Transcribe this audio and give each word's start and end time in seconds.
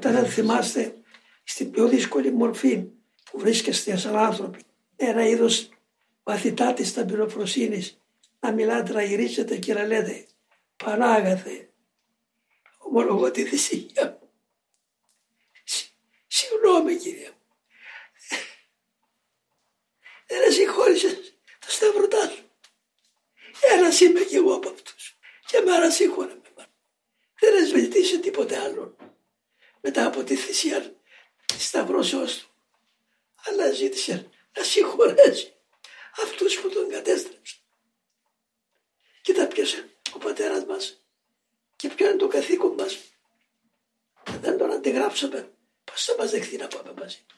Όταν 0.00 0.14
δεν 0.14 0.26
θυμάστε 0.26 1.02
στην 1.44 1.70
πιο 1.70 1.88
δύσκολη 1.88 2.32
μορφή 2.32 2.84
που 3.30 3.38
βρίσκεστε 3.38 3.96
σαν 3.96 4.16
άνθρωποι, 4.16 4.62
ένα 4.96 5.26
είδος 5.26 5.68
μαθητά 6.22 6.72
τη 6.72 6.92
ταπεινοφροσύνη, 6.92 7.88
να 8.40 8.52
μιλάτε, 8.52 8.92
να 8.92 9.02
γυρίσετε 9.02 9.56
και 9.56 9.74
να 9.74 9.84
λέτε 9.84 10.26
Πανάγαθε, 10.76 11.68
ομολογώ 12.78 13.30
τη 13.30 13.44
θυσία 13.44 14.18
μου. 14.20 14.28
Συγγνώμη 16.26 16.96
κύριε 16.96 17.28
μου. 17.28 17.56
Δεν 20.26 20.52
συγχώρησε 20.52 21.18
τα 21.58 21.70
σταυρωτά 21.70 22.28
σου. 22.28 22.44
Ένας 23.72 24.00
είμαι 24.00 24.20
κι 24.20 24.36
εγώ 24.36 24.54
από 24.54 24.68
αυτούς. 24.68 25.18
Και 25.46 25.62
μάρα 25.66 25.90
σίγουρα 25.90 26.40
με 26.56 26.66
Δεν 27.40 27.54
έχει 27.54 27.78
ζητήσει 27.78 28.20
τίποτε 28.20 28.56
άλλο. 28.56 28.96
Μετά 29.80 30.06
από 30.06 30.24
τη 30.24 30.36
θυσία 30.36 30.94
της 31.46 31.66
σταυρώσεως 31.66 32.38
του. 32.38 32.48
Αλλά 33.46 33.70
ζήτησε 33.70 34.30
να 34.56 34.62
συγχωρέσει 34.62 35.54
αυτούς 36.22 36.60
που 36.60 36.68
τον 36.68 36.88
κατέστρεψαν. 36.88 37.58
Κοίτα 39.22 39.46
ποιος 39.46 39.72
είναι 39.72 39.90
ο 40.14 40.18
πατέρας 40.18 40.64
μας 40.64 41.04
και 41.76 41.88
ποιο 41.88 42.08
είναι 42.08 42.16
το 42.16 42.28
καθήκον 42.28 42.74
μας. 42.74 42.98
Δεν 44.40 44.58
τον 44.58 44.72
αντιγράψαμε. 44.72 45.52
Πώς 45.84 46.04
θα 46.04 46.16
μας 46.18 46.30
δεχθεί 46.30 46.56
να 46.56 46.68
πάμε 46.68 46.92
μαζί 46.98 47.24
του; 47.26 47.36